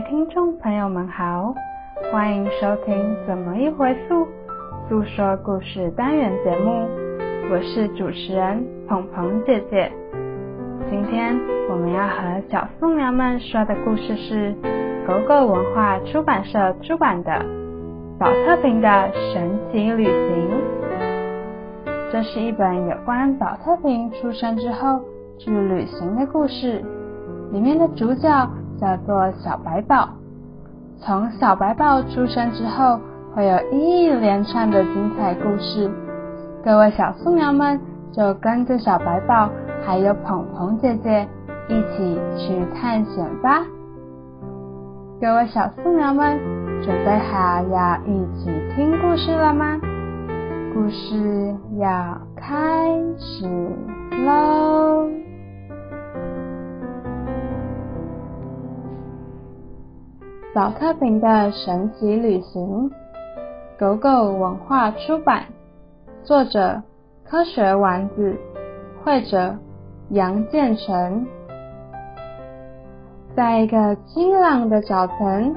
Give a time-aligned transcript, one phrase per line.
[0.00, 1.54] 听众朋友们好，
[2.12, 2.94] 欢迎收听
[3.26, 4.14] 《怎么一回溯》
[4.88, 6.86] 诉说故事单元节目，
[7.50, 9.90] 我是主持人鹏鹏姐姐。
[10.90, 11.34] 今天
[11.70, 14.54] 我们要和小素娘们说的故事是
[15.06, 17.32] 狗狗文化出版社出版的
[18.18, 20.50] 《宝特瓶的神奇旅行》。
[22.12, 25.00] 这是一本有关宝特瓶出生之后
[25.38, 26.84] 去旅行的故事，
[27.50, 28.28] 里面的主角。
[28.80, 30.08] 叫做小白宝。
[30.98, 32.98] 从小白宝出生之后，
[33.34, 35.90] 会有一连串的精彩故事。
[36.64, 37.78] 各位小素苗们，
[38.12, 39.48] 就跟着小白宝
[39.84, 41.28] 还有鹏鹏姐姐
[41.68, 43.62] 一起去探险吧。
[45.20, 46.38] 各位小素苗们，
[46.82, 49.78] 准备好要一起听故事了吗？
[50.74, 53.46] 故事要开始
[54.26, 55.25] 喽！
[60.56, 62.90] 宝特瓶的神奇旅行，
[63.78, 65.44] 狗狗文化出版，
[66.24, 66.82] 作者
[67.28, 68.34] 科学丸子，
[69.04, 69.54] 绘者
[70.08, 71.26] 杨建成。
[73.36, 75.54] 在一个清朗的早晨，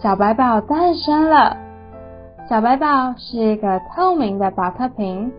[0.00, 1.54] 小白宝诞生了。
[2.48, 5.30] 小白宝是一个透明的宝特瓶。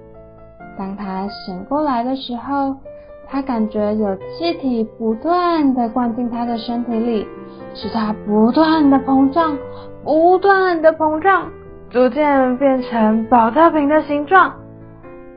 [0.78, 2.75] 当他醒过来的时候，
[3.28, 7.28] 他感觉有气体不断的灌进他的身体里。
[7.73, 9.58] 使他不断的膨胀，
[10.02, 11.52] 不断的膨胀，
[11.90, 14.53] 逐渐变成宝特瓶的形状。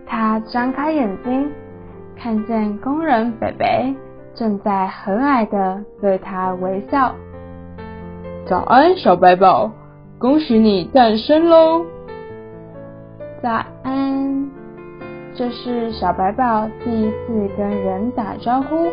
[0.06, 1.50] 他张开眼睛，
[2.16, 3.92] 看见工人北北
[4.36, 7.12] 正在和蔼的对他微笑。
[8.47, 9.72] 早安，小白宝，
[10.20, 11.84] 恭喜你诞生喽！
[13.43, 13.50] 早
[13.82, 14.07] 安，
[15.38, 18.88] 这是小白宝第一次跟人打招呼，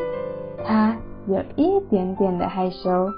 [0.63, 0.95] 他
[1.25, 3.09] 有一点点的害羞。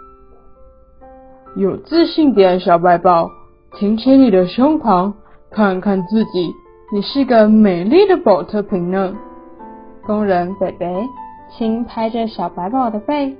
[1.57, 3.29] 有自信点，小白宝，
[3.73, 5.11] 挺起你的胸膛，
[5.51, 6.53] 看看自己，
[6.93, 9.13] 你是个美丽的宝特瓶呢。
[10.05, 11.05] 工人北北
[11.49, 13.35] 轻拍着小白宝的背，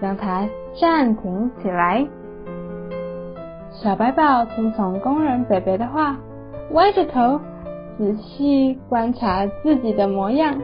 [0.00, 0.48] 让他
[0.80, 2.04] 站挺起来。
[3.70, 6.16] 小白宝听从工人北北的话，
[6.72, 7.40] 歪着头
[7.98, 10.54] 仔细观察自己的模样。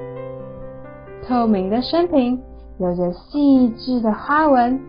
[1.26, 2.40] 透明的身瓶
[2.78, 4.80] 有着细致的花纹。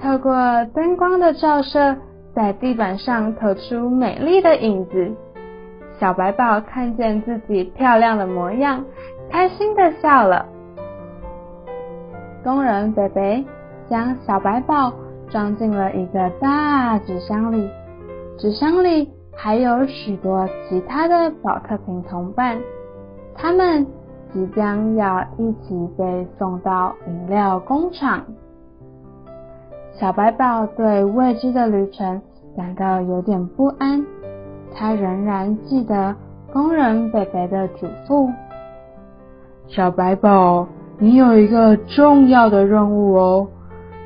[0.00, 0.32] 透过
[0.74, 1.96] 灯光的照射，
[2.34, 5.12] 在地板上投出美丽的影子。
[6.00, 8.84] 小白宝看见自己漂亮的模样，
[9.30, 10.46] 开心的笑了。
[12.42, 13.44] 工人北北
[13.88, 14.92] 将小白宝
[15.28, 17.68] 装进了一个大纸箱里，
[18.38, 22.58] 纸箱里还有许多其他的宝特瓶同伴，
[23.34, 23.86] 他们
[24.32, 28.24] 即将要一起被送到饮料工厂。
[29.98, 32.22] 小白宝对未知的旅程
[32.56, 34.04] 感到有点不安，
[34.74, 36.14] 他仍然记得
[36.52, 38.30] 工人北北的嘱咐
[39.68, 40.66] ：“小白宝，
[40.98, 43.48] 你有一个重要的任务哦，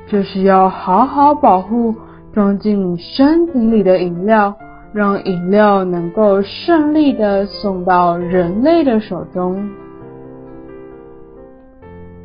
[0.09, 1.94] 就是要好好保护
[2.32, 4.54] 装进你身体里的饮料，
[4.92, 9.69] 让饮料能够顺利的送到人类的手中。”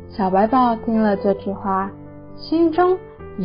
[0.08, 1.90] 小白宝听了这句话，
[2.36, 2.98] 心中。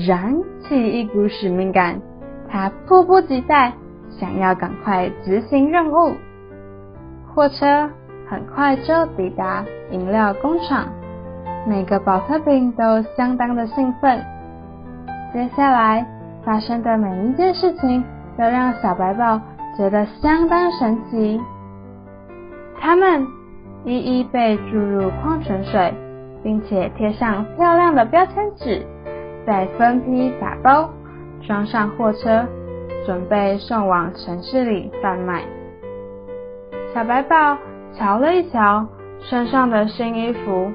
[0.06, 2.02] 燃起一股使命感，
[2.50, 3.72] 他迫不及待
[4.10, 6.14] 想要赶快执行任务。
[7.34, 7.90] 货车
[8.28, 10.90] 很快就抵达饮料工厂，
[11.66, 14.22] 每个宝特瓶都相当的兴奋。
[15.32, 16.06] 接下来
[16.44, 18.04] 发生的每一件事情
[18.38, 19.42] 这让小白豹
[19.76, 21.42] 觉得相当神奇。
[22.80, 23.26] 他们
[23.84, 25.94] 一一被注入矿泉水，
[26.44, 28.86] 并且贴上漂亮的标签纸。
[29.46, 30.90] 再分批打包，
[31.42, 32.46] 装上货车，
[33.06, 35.42] 准备送往城市里贩卖。
[36.94, 37.58] 小白豹
[37.94, 38.86] 瞧了一瞧
[39.22, 40.70] 身上的新衣服，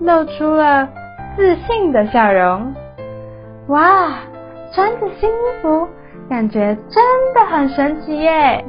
[0.00, 0.88] 露出了
[1.36, 2.74] 自信的笑容。
[3.68, 4.14] 哇，
[4.72, 5.88] 穿着新衣服，
[6.28, 8.64] 感觉真的很神奇耶！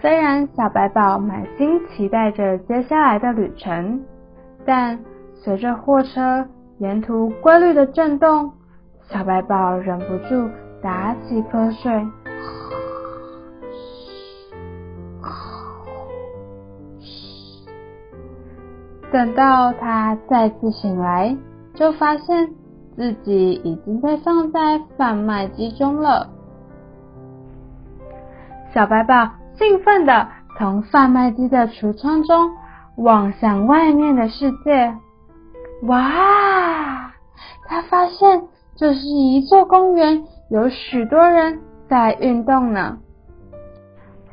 [0.00, 4.04] 虽然小白宝满心期待着接下来的旅程，
[4.64, 5.00] 但
[5.34, 6.46] 随着货车
[6.78, 8.52] 沿途规律的震动，
[9.10, 10.48] 小白宝忍不住
[10.80, 12.06] 打起瞌睡。
[19.10, 21.36] 等到他再次醒来，
[21.74, 22.54] 就发现
[22.98, 26.28] 自己已经被放在贩卖机中了。
[28.74, 30.26] 小白宝兴奋的
[30.58, 32.50] 从贩卖机的橱窗中
[32.96, 34.92] 望向外面的世界。
[35.82, 37.12] 哇！
[37.68, 42.98] 他发现这是一座公园，有许多人在运动呢。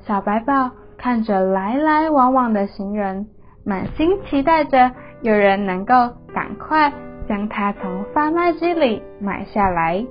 [0.08, 3.28] 小白豹看着来来往往的行人，
[3.64, 4.92] 满心期待着
[5.22, 5.94] 有人能够
[6.34, 6.92] 赶快
[7.28, 10.06] 将它从贩卖机里买下来。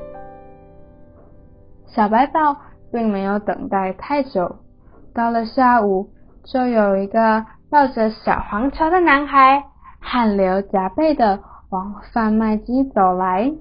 [1.86, 2.56] 小白豹
[2.92, 4.56] 并没有等待太久，
[5.14, 6.10] 到了下午，
[6.44, 9.64] 就有一个抱着小黄球的男孩，
[10.00, 11.40] 汗流浃背的
[11.70, 13.52] 往贩卖机走来。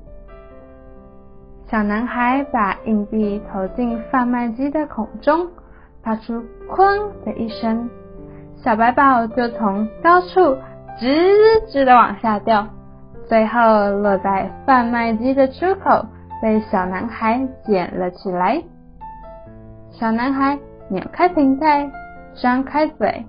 [1.70, 5.50] 小男孩把硬币投进贩卖机的孔中。
[6.06, 7.90] 发出“哐”的一声，
[8.58, 10.58] 小白豹就从高处
[11.00, 11.32] 直
[11.72, 12.68] 直的往下掉，
[13.28, 16.06] 最后落在贩卖机的出口，
[16.42, 18.62] 被小男孩捡了起来。
[19.92, 20.58] 小男孩
[20.90, 21.90] 扭开瓶盖，
[22.42, 23.26] 张开嘴，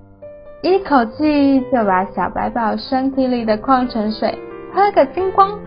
[0.63, 4.39] 一口气就把小白宝身体里的矿泉水
[4.75, 5.59] 喝个精光。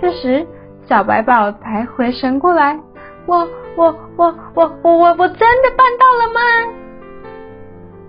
[0.00, 0.46] 这时，
[0.88, 2.78] 小白宝才回神过来，
[3.26, 3.48] 我。
[3.76, 3.86] 我
[4.16, 6.40] 我我我我我真的办到了吗？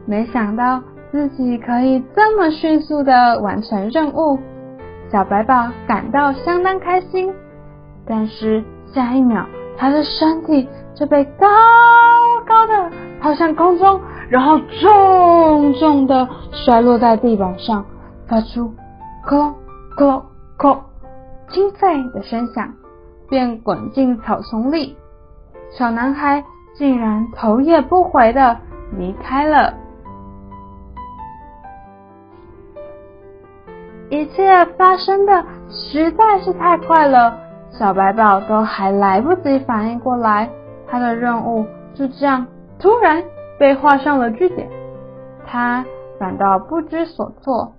[0.08, 0.82] 没想到
[1.12, 4.40] 自己可以这么迅速的完成任务，
[5.12, 7.34] 小白宝感到相当开心。
[8.08, 8.64] 但是
[8.94, 9.46] 下一秒，
[9.78, 11.48] 他的身体就被高
[12.48, 12.92] 高的
[13.22, 14.00] 抛向空中，
[14.30, 17.86] 然后重重的摔落在地板上，
[18.28, 18.74] 发出
[19.28, 19.54] “咯
[19.98, 20.26] 咯
[20.58, 20.86] 咯”
[21.52, 22.74] 清脆的声响，
[23.30, 24.98] 便滚进草丛里。
[25.78, 26.44] 小男孩
[26.76, 28.58] 竟然头也不回的
[28.98, 29.74] 离开了。
[34.12, 37.36] 一切发生的实在是太快了，
[37.72, 40.48] 小白宝都还来不及反应过来，
[40.88, 41.66] 他的任务
[41.96, 42.46] 就这样
[42.78, 43.24] 突然
[43.58, 44.70] 被画上了句点。
[45.48, 45.84] 他
[46.20, 47.74] 感到不知所措，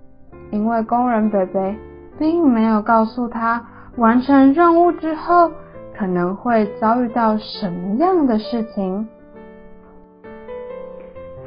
[0.51, 1.77] 因为工人贝贝
[2.19, 3.65] 并没有告诉他
[3.95, 5.49] 完成任务之后。
[5.95, 9.07] 可能会遭遇到什么样的事情？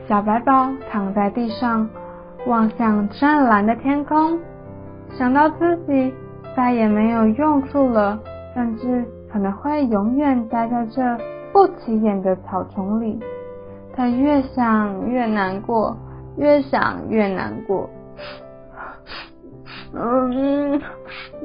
[0.06, 1.90] 小白宝躺在地上，
[2.46, 4.38] 望向湛蓝的天空，
[5.12, 6.12] 想到自己
[6.56, 8.19] 再也没有用处了，
[8.55, 11.03] 甚至可能会永远待在这
[11.53, 13.19] 不起眼的草丛里。
[13.94, 15.97] 他越想越难过，
[16.37, 17.88] 越想越难过。
[19.94, 20.81] 嗯，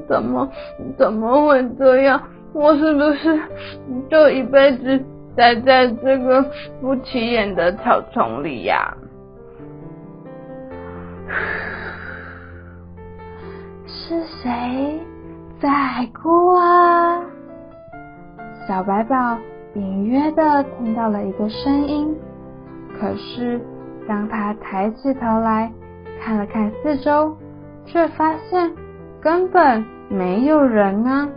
[0.08, 0.50] 怎么
[0.98, 2.22] 怎么会这样？
[2.54, 3.40] 我是不是
[4.10, 5.02] 就一辈子
[5.38, 6.46] 待在这个
[6.82, 8.94] 不起眼的草丛里呀？
[13.94, 15.00] 是谁
[15.62, 17.22] 在哭啊？
[18.68, 19.38] 小白豹
[19.76, 22.16] 隐约的听到了一个声音，
[23.00, 23.60] 可是
[24.08, 25.72] 当他抬起头来
[26.22, 27.36] 看了看四周，
[27.86, 28.72] 却发现
[29.20, 31.28] 根本没有人啊。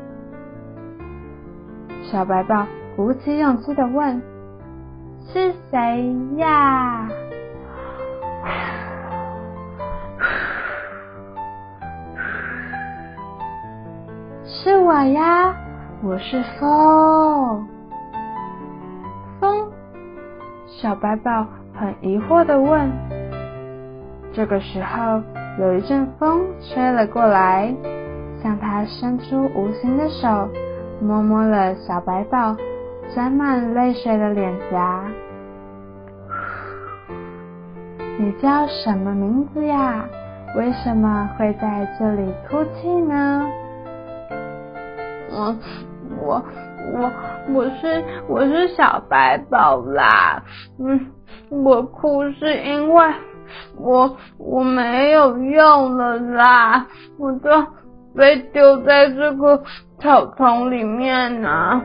[2.04, 4.22] 小白豹鼓起勇气的问
[5.32, 7.08] ：“是谁呀
[14.85, 15.55] ？”“我呀，
[16.03, 17.67] 我是风。”
[19.41, 19.73] 风。
[20.67, 22.93] 小白豹很疑惑的问。
[24.35, 25.23] 这个时候，
[25.59, 27.75] 有一阵风吹了过来，
[28.43, 30.50] 向他伸出无形的手。
[31.00, 32.55] 摸摸了小白豹
[33.14, 35.03] 沾满泪水的脸颊。
[38.19, 40.05] 你叫什么名字呀？
[40.59, 43.47] 为什么会在这里哭泣呢？
[45.35, 45.57] 我
[46.21, 46.43] 我
[46.93, 47.12] 我
[47.53, 50.43] 我是我是小白宝啦。
[50.79, 51.07] 嗯，
[51.50, 53.12] 我哭是因为
[53.76, 56.87] 我我没有用了啦，
[57.19, 57.49] 我都
[58.14, 59.62] 被丢在这个。
[60.00, 61.81] 草丛里面呢？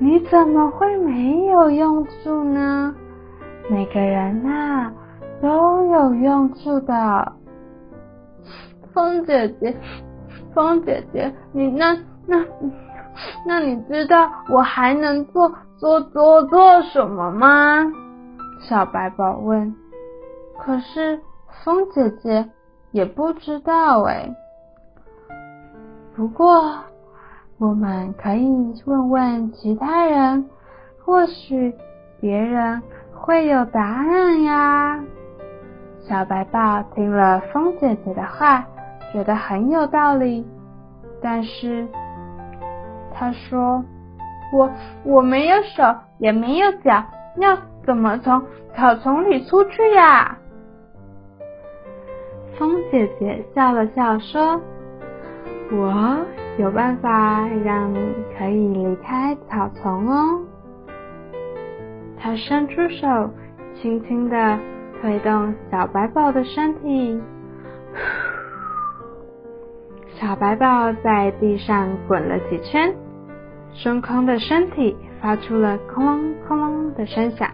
[0.00, 2.92] 你怎么会没有用处呢？
[3.70, 4.90] 每个人呐
[5.40, 7.32] 都有用处的。
[8.98, 9.76] 风姐姐，
[10.52, 12.44] 风姐姐，你那那
[13.46, 17.86] 那你知道我还能做做做做什么吗？
[18.60, 19.72] 小白宝问。
[20.58, 21.20] 可是
[21.64, 22.50] 风姐姐。
[22.90, 24.34] 也不知道哎，
[26.16, 26.74] 不过
[27.58, 28.48] 我们可以
[28.86, 30.48] 问问其他人，
[31.04, 31.74] 或许
[32.18, 35.04] 别人会有答案呀。
[36.00, 38.66] 小白豹听了风姐姐的话，
[39.12, 40.46] 觉得很有道理，
[41.22, 41.86] 但是
[43.14, 43.82] 他说
[44.52, 44.70] ：“我
[45.04, 45.82] 我没有手，
[46.18, 47.04] 也没有脚，
[47.36, 48.42] 要怎么从
[48.76, 50.36] 草丛里出去呀？”
[52.58, 54.60] 风姐姐笑了笑说
[55.70, 56.18] ：“我
[56.58, 58.00] 有办法让你
[58.36, 60.40] 可以离开草丛哦。”
[62.20, 63.30] 她伸出手，
[63.80, 64.58] 轻轻的
[65.00, 67.22] 推动小白宝的身体，
[70.20, 72.92] 小白豹在地上滚了几圈，
[73.72, 77.48] 升空的身体发出了哐啷哐啷的声响。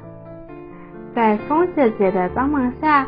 [1.15, 3.07] 在风姐姐的帮忙下，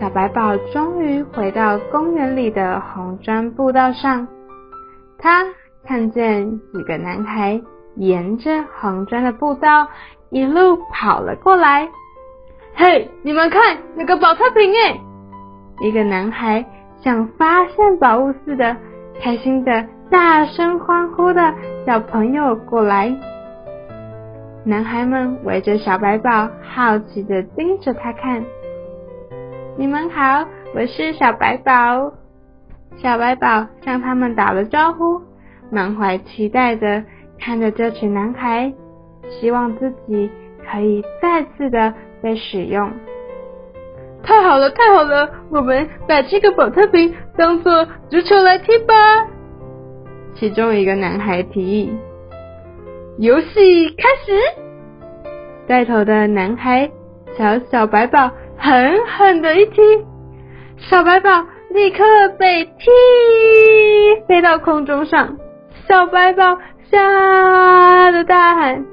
[0.00, 4.26] 小白豹终于回到公园里的红砖步道上。
[5.16, 5.44] 他
[5.86, 7.60] 看见几个男孩
[7.94, 9.86] 沿着红砖的步道
[10.30, 11.88] 一路跑了过来。
[12.74, 15.00] 嘿，你们看，那个宝特瓶哎！
[15.86, 16.64] 一个男孩
[17.00, 18.76] 像发现宝物似的，
[19.20, 21.54] 开心的大声欢呼的
[21.86, 23.14] 小朋友过来。
[24.64, 28.44] 男孩们围着小白宝，好奇的盯着他看。
[29.76, 32.12] 你们好，我是小白宝。
[32.96, 35.22] 小白宝向他们打了招呼，
[35.70, 37.04] 满怀期待的
[37.38, 38.72] 看着这群男孩，
[39.30, 40.28] 希望自己
[40.68, 42.90] 可以再次的被使用。
[44.22, 45.30] 太好了，太好了！
[45.50, 48.94] 我们把这个保特瓶当做足球来踢吧。
[50.34, 51.92] 其中一个男孩提议。
[53.18, 54.32] 游戏开始！
[55.66, 56.90] 带头的男孩
[57.36, 59.82] 朝小白宝狠狠的一踢，
[60.76, 61.30] 小白宝
[61.70, 62.04] 立刻
[62.38, 62.90] 被踢
[64.28, 65.36] 飞到空中上，
[65.88, 66.58] 小白宝
[66.90, 68.84] 吓得大喊。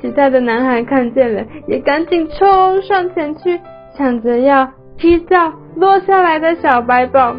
[0.00, 3.60] 其他的男孩看见了，也赶紧冲上前去，
[3.96, 7.36] 抢着要踢掉落下来的小白宝。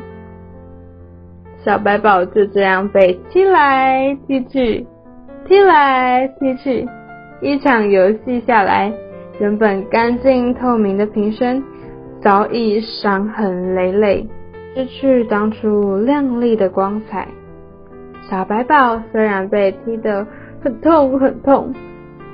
[1.63, 4.87] 小白宝就这样被踢来踢去。
[5.47, 6.87] 踢来踢去，
[7.39, 8.91] 一场游戏下来，
[9.39, 11.63] 原本干净透明的瓶身
[12.19, 14.27] 早已伤痕累累，
[14.73, 17.27] 失去当初亮丽的光彩。
[18.27, 20.25] 小白宝虽然被踢得
[20.63, 21.75] 很痛很痛，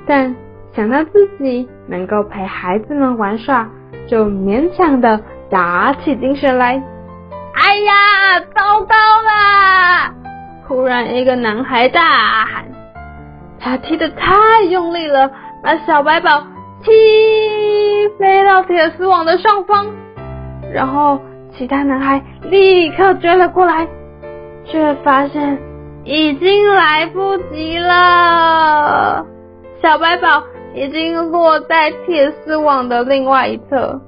[0.06, 0.34] 但
[0.72, 3.68] 想到自己能够陪孩子们玩耍，
[4.08, 5.20] 就勉强的
[5.50, 6.82] 打起精神来。
[7.54, 10.14] 哎呀，糟糕啦！
[10.66, 12.00] 忽然，一个男孩大
[12.46, 12.64] 喊。
[13.60, 15.30] 他踢得太用力了，
[15.62, 16.44] 把小白宝
[16.82, 16.90] 踢
[18.18, 19.86] 飞到铁丝网的上方，
[20.72, 21.20] 然后
[21.56, 23.86] 其他男孩立刻追了过来，
[24.64, 25.58] 却发现
[26.04, 29.24] 已经来不及了，
[29.80, 30.42] 小白宝
[30.74, 34.00] 已经落在铁丝网的另外一侧，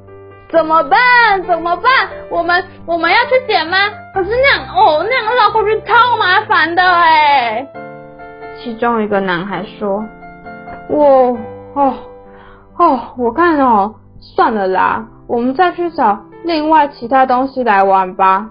[0.50, 0.98] 怎么办？
[1.46, 1.90] 怎么办？
[2.30, 3.76] 我们我们要去捡吗？
[4.14, 7.66] 可是那样哦，那样绕过去超麻烦的哎。
[8.62, 10.04] 其中一个男孩说
[10.88, 11.36] ：“我
[11.74, 11.94] 哦
[12.78, 18.48] 哦，我看哦，算了啦，我们再去找另外其他东西来玩吧。”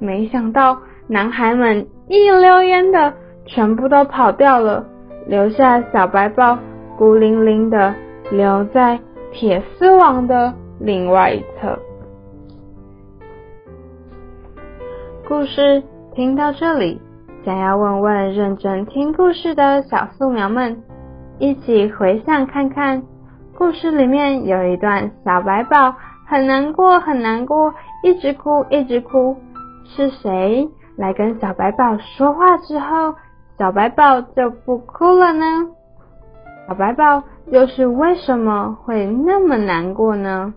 [0.00, 3.12] 没想到男孩们一溜烟的
[3.46, 4.84] 全部都跑掉了，
[5.26, 6.58] 留下小白豹
[7.00, 7.94] 孤零零的
[8.30, 9.00] 留在
[9.32, 11.78] 铁丝网的另外一侧。
[15.26, 15.82] 故事
[16.14, 17.00] 听到这里。
[17.42, 20.82] 想要问问认真听故事的小素苗们，
[21.38, 23.02] 一起回想看看，
[23.56, 25.94] 故事里面有一段小白宝
[26.28, 27.72] 很难过很难过，
[28.04, 29.34] 一直哭一直哭，
[29.86, 33.14] 是谁来跟小白宝说话之后，
[33.58, 35.46] 小白宝就不哭了呢？
[36.70, 40.54] 小白宝又是为什么会那么难过呢？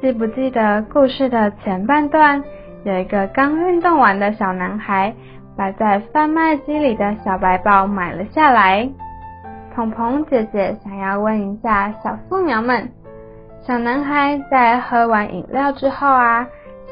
[0.00, 2.42] 记不记得故事的前半段，
[2.82, 5.14] 有一个刚运动完的小男孩？
[5.56, 8.90] 把在贩卖机里的小白宝买了下来。
[9.72, 12.90] 鹏鹏姐姐想要问一下小素苗们：
[13.64, 16.44] 小男孩在喝完饮料之后啊，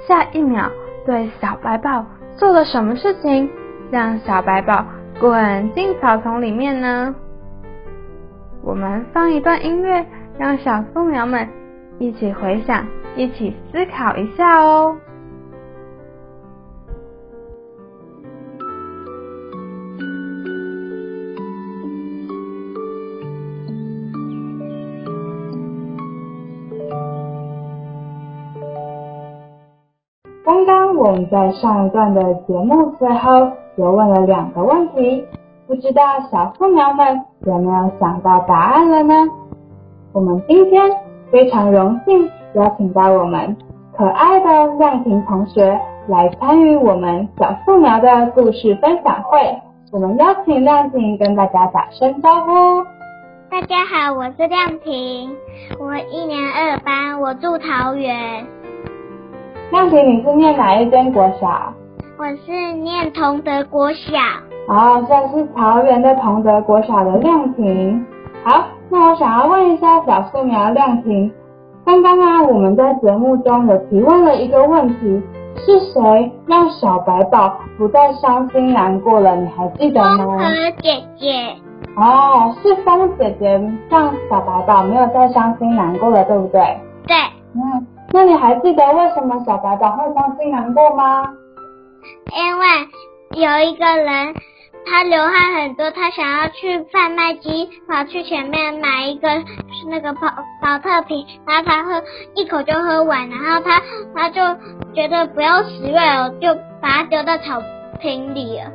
[0.06, 0.70] 下一秒
[1.04, 3.50] 对小白宝做了什么事情，
[3.90, 4.84] 让小白宝
[5.18, 7.12] 滚进草丛里面呢？
[8.72, 10.02] 我们放一段音乐，
[10.38, 11.46] 让小树苗们
[11.98, 12.86] 一起回想，
[13.16, 14.96] 一起思考一下哦。
[30.46, 35.26] 刚刚我们在上一段的节目最后有问了两个问题，
[35.66, 39.14] 不知道小树苗们有没有想到答案了呢？
[40.12, 40.80] 我们今天
[41.32, 43.56] 非常荣幸邀请到我们
[43.96, 49.38] 可爱的亮婷同学来参与我们小树苗的故事分享会。
[49.90, 52.84] 我们邀请亮婷跟大家打声招呼。
[53.50, 55.34] 大家好，我是亮婷，
[55.80, 58.46] 我一年二班，我住桃园。
[59.72, 61.72] 亮婷，你是念哪一间国小？
[62.18, 64.12] 我是念同德国小。
[64.68, 68.04] 哦，这是桃园的同德国小的亮婷。
[68.44, 71.30] 好，那我想要问一下小树苗亮婷，
[71.84, 75.22] 刚刚啊我们在节目中有提问了一个问题，
[75.56, 79.36] 是谁让小白宝不再伤心难过了？
[79.36, 80.38] 你还记得吗？
[80.38, 80.48] 风
[80.80, 81.56] 姐姐。
[81.96, 86.60] 哦，是风姐姐让小白宝没有再伤心难过了，对不对？
[87.06, 87.16] 对。
[87.54, 87.86] 嗯。
[88.14, 91.22] 那你还记得为什么小白宝会伤心难过吗？
[92.34, 92.66] 因为
[93.34, 94.34] 有一个人，
[94.84, 99.28] 他流汗很多，他想要去贩卖机跑去前面买一个
[99.88, 100.20] 那个保
[100.60, 102.02] 保特瓶，然后他喝
[102.34, 103.80] 一口就喝完，然后他
[104.14, 104.40] 他就
[104.94, 107.62] 觉得不要食味了，就把它丢到草
[108.00, 108.70] 坪里了。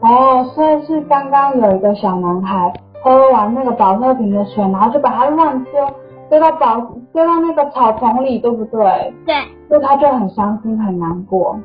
[0.00, 2.72] 哦，所以是刚刚有一个小男孩
[3.02, 5.72] 喝完那个保特瓶的水，然后就把它乱丢。
[6.30, 6.80] 丢到宝，
[7.12, 9.14] 丢到那个草丛里，对不对？
[9.26, 9.36] 对。
[9.68, 11.56] 所以他就很伤心，很难过。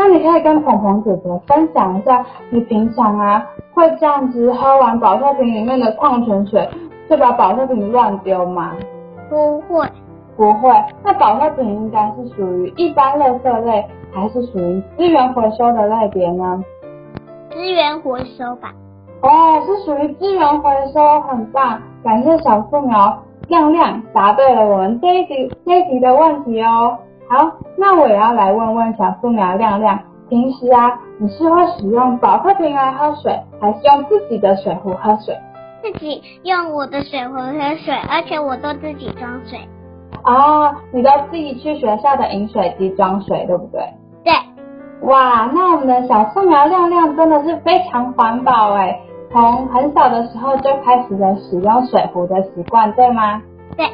[0.00, 0.02] 嗯。
[0.02, 6.66] 那你可以跟鹏鹏姐姐分享一下，你平常啊会这样子喝完保特瓶里面的矿泉水，
[7.08, 8.72] 就把保特瓶乱丢吗？
[9.28, 9.86] 不会。
[10.36, 10.70] 不会。
[11.04, 16.64] 那保特瓶应该是属于一般垃圾类，还是属于资源回收的类别呢？
[17.50, 18.72] 资源回收吧。
[19.20, 23.22] 哦，是属于资源回收，很棒，感谢小树苗。
[23.48, 26.96] 亮亮答对了我们这一题这一题的问题哦。
[27.30, 35.32] 好，那我也要来问问小树苗亮亮，平时啊，你是会使用保特瓶来喝水，还是用自己的水壶喝水？
[35.80, 39.60] 自己用我的水壶喝水，而且我都自己装水。
[40.24, 43.80] 哦，你都自己去学校的饮水机装水，对不对？
[44.24, 44.32] 对。
[45.08, 48.98] 哇，那我们的小树苗亮亮真的是非常环保哎。
[49.30, 53.40] 从很小的时候就开始了使用水壶的习惯，对吗？
[53.76, 53.86] 对。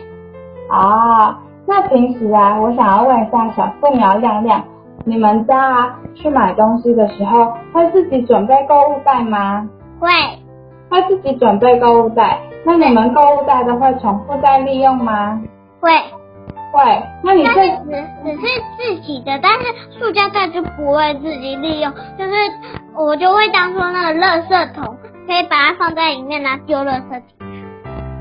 [0.70, 4.64] 啊，那平时啊，我想要问一下小树苗亮亮，
[5.05, 9.68] 你们家啊去买东西的时候会自己准备购物袋吗？
[9.98, 10.09] 会。
[10.88, 12.38] 会自己准备购物袋？
[12.64, 15.40] 那你们购物袋都会重复再利用吗？
[15.81, 15.90] 会。
[16.72, 17.02] 会。
[17.24, 18.42] 那你是只只是
[18.79, 22.33] 自己的，但是塑胶袋就不会自己利用，就是
[22.94, 24.96] 我就会当做那个垃圾桶。
[25.26, 27.22] 可以把它放在里面拿丢垃圾桶。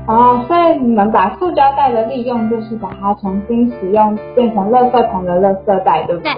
[0.06, 6.32] 哦，所以你们把塑胶袋的利用就是把它重新使用，变成垃圾桶的垃圾袋，对不对？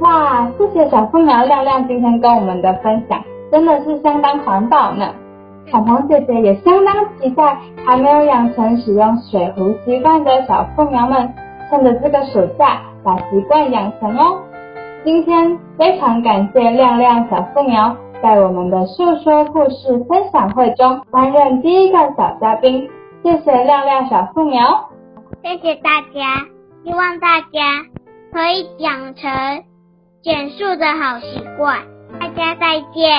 [0.00, 5.08] 哇，谢谢小树苗亮亮今天跟我们的分享，真的是相当环保呢。
[5.72, 11.32] 小鹏姐姐也相当期待还没有养成使用水壶习惯的小树苗们，
[11.70, 14.42] 趁着这个暑假把习惯养成哦。
[15.04, 17.96] 今天非常感谢亮亮小树苗。
[18.22, 22.88] 在我们的诉说故事分享会中担任第一个小嘉宾，
[23.22, 24.88] 谢谢亮亮小树苗，
[25.42, 26.46] 谢谢大家，
[26.84, 27.84] 希望大家
[28.32, 29.30] 可以养成
[30.22, 31.78] 减速的好习惯，
[32.18, 33.12] 大家再见。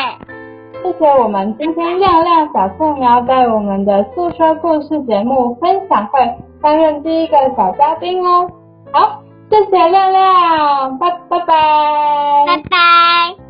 [0.84, 6.19] 谢谢我们今天亮亮小树苗在我们的诉说故事节目分享会
[6.62, 8.49] 担任第一个小嘉宾哦，
[8.91, 13.44] 好，谢谢亮亮，拜拜拜，拜拜。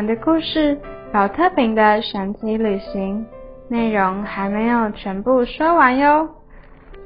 [0.00, 0.74] 们的故事
[1.12, 3.18] 《老特瓶的神奇旅行》
[3.68, 6.26] 内容还没有全部说完哟。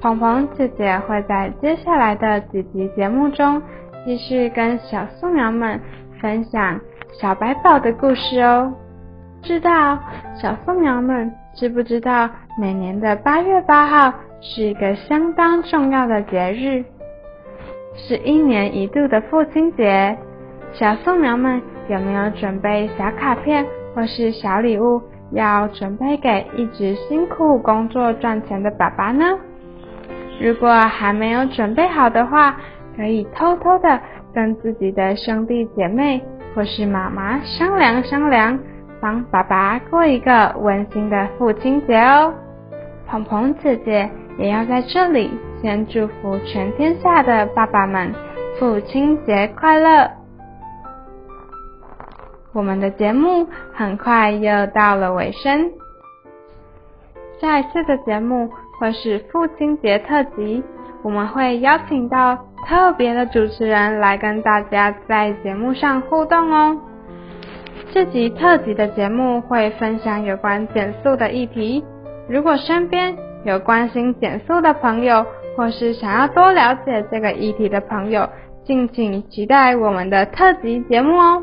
[0.01, 3.61] 鹏鹏姐姐会在接下来的几集节目中
[4.07, 5.81] 继续跟小素苗们
[6.21, 6.81] 分享
[7.21, 8.73] 小白宝的故事哦。
[9.43, 9.99] 知道
[10.41, 12.31] 小素苗们知不知道
[12.61, 16.85] 每年的八月八号是一个相当重要的节日，
[17.97, 20.17] 是一年一度的父亲节。
[20.75, 21.61] 小素苗们。
[21.89, 29.39] 有没有准备小卡片或是小礼物要准备给一直辛苦工作赚钱的爸爸呢？
[30.41, 32.57] 如果还没有准备好的话，
[32.97, 34.01] 可以偷偷的
[34.33, 36.23] 跟自己的兄弟姐妹
[36.55, 38.59] 或是妈妈商量商量，
[39.01, 42.33] 帮爸爸过一个温馨的父亲节哦。
[43.07, 48.13] 鹏鹏姐姐也要在这里先祝福全天下的爸爸们
[48.59, 50.24] 父亲节快乐。
[52.55, 55.73] 我们的节目很快又到了尾声，
[57.41, 60.63] 下一次的节目会是父亲节特辑，
[61.03, 66.79] 我们会邀请到特别的主持人来跟大家在节目上互动哦。
[67.93, 71.85] 这集特辑的节目会分享有关减速的议题，
[72.29, 78.29] 如果身边有关心减速的朋友，或是想要多了解这个议题的朋友，
[78.65, 81.43] 敬请期待我们的特辑节目哦。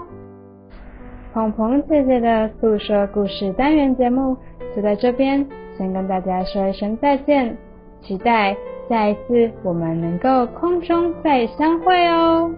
[1.34, 4.36] 鹏鹏姐姐的诉说故事单元节目
[4.76, 7.56] 就在这边，先跟大家说一声再见，
[8.02, 8.54] 期待
[8.89, 12.52] 下一次我们能够空中再相会哦。